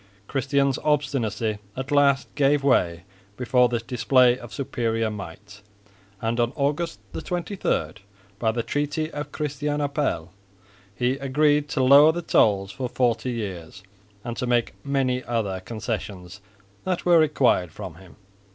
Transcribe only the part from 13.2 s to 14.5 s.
years and to